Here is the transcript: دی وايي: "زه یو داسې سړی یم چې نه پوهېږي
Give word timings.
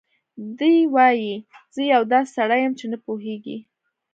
دی 0.57 0.75
وايي: 0.95 1.35
"زه 1.73 1.81
یو 1.93 2.01
داسې 2.11 2.29
سړی 2.37 2.59
یم 2.63 2.73
چې 2.79 2.85
نه 2.91 2.97
پوهېږي 3.05 3.57